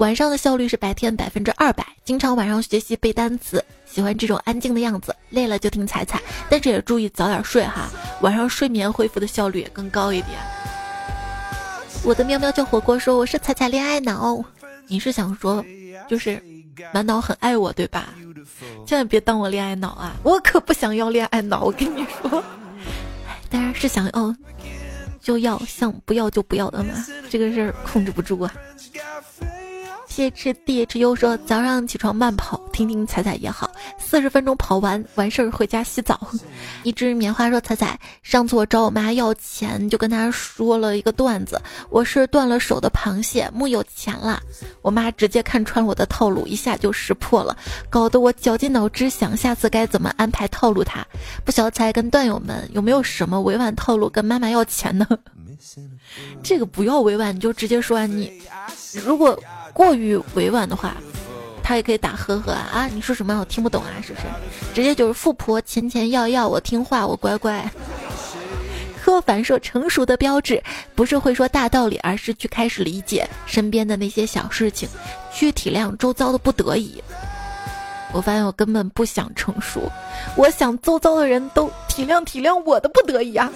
[0.00, 5.14] 晚上的效率是白天百分之二百，经常晚上学习背单词，喜欢这种安静的样子。
[5.28, 7.90] 累了就听彩彩，但是也注意早点睡哈，
[8.22, 10.38] 晚上睡眠恢复的效率也更高一点。”
[12.04, 14.42] 我的喵喵叫火锅说：“我是彩彩恋爱脑。”
[14.88, 15.64] 你是想说，
[16.08, 16.42] 就是
[16.94, 18.14] 满脑很爱我对吧？
[18.86, 20.16] 千万别当我恋爱脑啊！
[20.22, 22.42] 我可不想要恋爱脑，我跟你说。
[23.50, 24.34] 当然是想要
[25.20, 26.94] 就要，想不要就不要的嘛，
[27.28, 28.54] 这个事儿控制不住啊。
[30.18, 33.70] 谢吃 D H U 说早上起床慢跑，听听彩彩也好。
[34.00, 36.18] 四十分钟跑完完事儿回家洗澡。
[36.82, 44.42] 一只棉花说彩彩上次我找我妈要钱，就跟她说了一个段子，我是断了手的螃蟹，木有钱了。
[44.82, 47.56] 我妈直接看穿我的套路，一下就识破了，
[47.88, 51.06] 搞得我绞尽脑汁想下次该怎么安排套路她。
[51.44, 55.06] 不晓得彩跟段友们有没有什么委婉套路跟妈妈要钱呢？
[56.42, 58.42] 这个不要委婉，你就直接说你
[59.04, 59.40] 如果。
[59.78, 60.96] 过于委婉的话，
[61.62, 62.88] 他也可以打呵呵啊！
[62.92, 63.38] 你说什么？
[63.38, 64.26] 我听不懂啊，是不是？
[64.74, 67.64] 直接就是富婆钱钱要要，我听话，我乖乖。
[69.00, 70.60] 柯凡说，成熟的标志
[70.96, 74.88] 不是会说大道理，而是去开始理解身边的那些小事情，
[75.32, 77.00] 去体谅周遭的不得已。
[78.12, 79.80] 我发现我根本不想成熟，
[80.34, 83.48] 我想周遭的人都体谅体谅我的不得已啊。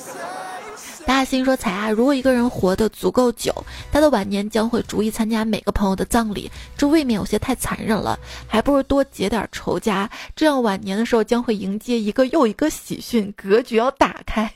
[1.05, 3.53] 大兴说：“彩啊，如果一个人活得足够久，
[3.90, 8.18] 他的晚年将会逐一参加每个朋友的葬礼，这未免有些太残忍了。
[8.46, 14.53] 还不如多结点仇家，这样晚年的时候将会迎接一个又一个喜讯，格局要打开。”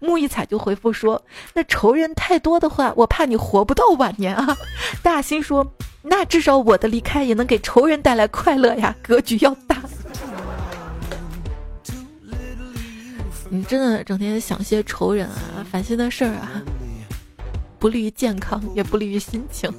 [0.00, 1.22] 木一彩就回复说
[1.54, 4.56] ：“那仇人太多的话，我怕你活不到晚年啊。
[5.02, 5.66] ”大兴说
[6.02, 9.81] ：“那至少我的离开也能给仇人带来快乐呀，格局要大。”
[13.54, 16.62] 你真的整天想些仇人啊、烦心的事儿啊，
[17.78, 19.70] 不利于健康，也不利于心情。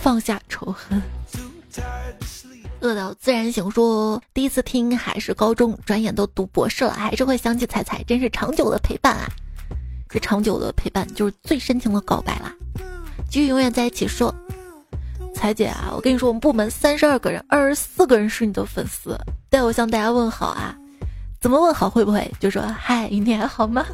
[0.00, 1.02] 放下仇恨。
[2.80, 9.28] 饿到自然醒说，第一次听还是高中，转眼都读博士了，还是会想起彩彩，真是长久的陪伴啊！
[10.08, 12.54] 这长久的陪伴就是最深情的告白啦。
[13.28, 14.32] 继续永远在一起说，
[15.34, 19.18] 彩姐啊，我跟你说，我们部门三十二个人，二十四个人是你的粉丝，
[19.50, 20.78] 代我向大家问好啊。
[21.44, 23.84] 怎么问好会不会就说嗨你还好吗？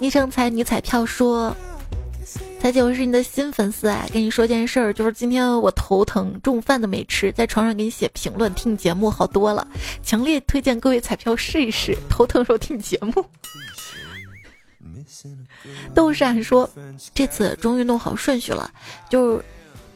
[0.00, 1.56] 昵称彩女彩票说，
[2.60, 9.64] 彩姐我是你的新粉丝啊，跟你说件事儿，就是今天我头疼，中午饭都没吃，在床上给你写评论，听你节目好多了，
[10.02, 13.24] 强烈推荐各位彩票试一试，头疼时候听节目。
[15.94, 16.68] 豆闪说，
[17.14, 18.68] 这次终于弄好顺序了，
[19.08, 19.40] 就。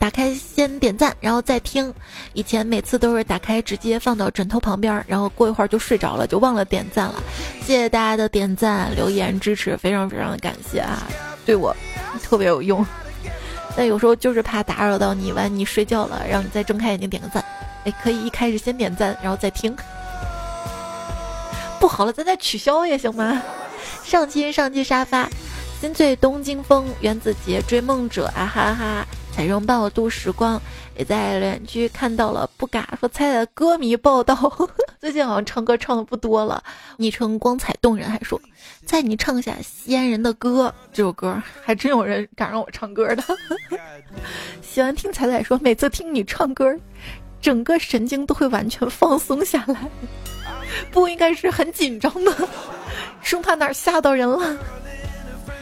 [0.01, 1.93] 打开先点赞，然后再听。
[2.33, 7.23] 以前每次都是打开直接放到枕头旁边，然后过一会儿就睡着了，就忘了点赞了。
[7.61, 11.07] 谢谢大家的点赞、留言支持，非常非常的感谢啊，
[11.45, 11.77] 对我
[12.23, 12.85] 特别有用。
[13.77, 17.45] 但有时候就是怕打扰到你，完你睡觉了，让你再睁开眼睛点个赞。
[17.85, 19.77] 哎，可以一开始先点赞，然后再听。
[21.79, 23.43] 不好了，咱再取消也行吗？
[24.03, 25.29] 上期上期沙发，
[25.79, 29.07] 心醉东京风，原子杰追梦者啊哈哈。
[29.41, 30.61] 彩荣帮我度时光，
[30.99, 34.37] 也在留言区看到了不嘎说猜的歌迷报道，
[35.01, 36.63] 最近好像唱歌唱的不多了。
[36.99, 38.39] 昵称光彩动人还说，
[38.85, 43.25] 在你唱下西安人的歌这首歌，还真有人敢让我唱歌的。
[44.61, 46.77] 喜欢听彩彩说，每次听你唱歌，
[47.41, 49.89] 整个神经都会完全放松下来，
[50.93, 52.31] 不应该是很紧张吗？
[53.25, 54.59] 生怕哪儿吓到人了。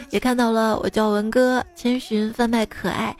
[0.09, 3.15] 也看到了，我叫文哥，千寻贩卖可爱。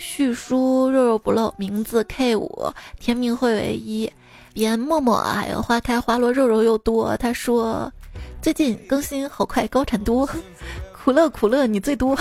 [0.00, 4.10] 旭叔肉肉不露，名字 K 五，天命会为一，
[4.54, 7.14] 别默默，还有花开花落，肉肉又多。
[7.18, 7.92] 他说
[8.40, 10.26] 最近更新好快，高产多，
[10.96, 12.16] 苦乐苦乐你最多。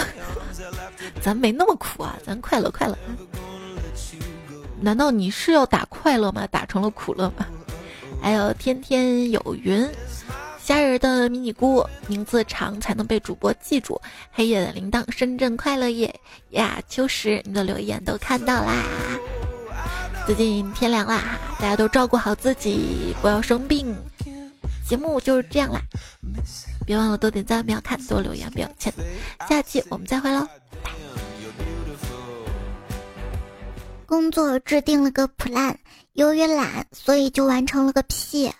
[1.23, 2.97] 咱没那么苦啊，咱快乐快乐。
[4.81, 6.45] 难道你是要打快乐吗？
[6.47, 7.45] 打成了苦乐吗？
[8.21, 9.89] 还有天天有云。
[10.69, 13.99] 家人的迷你菇名字长才能被主播记住。
[14.31, 16.13] 黑夜的铃铛，深圳快乐夜
[16.51, 16.79] 呀！
[16.87, 18.83] 秋实，你的留言都看到啦。
[20.27, 23.95] 最近天凉啦，大家都照顾好自己，不要生病。
[24.87, 25.81] 节目就是这样啦，
[26.85, 28.93] 别忘了多点赞、不要看、多留言、不要钱。
[29.49, 30.47] 下期我们再会喽。
[34.05, 35.75] 工作制定了个 plan，
[36.13, 38.51] 由于懒，所以就完成了个屁。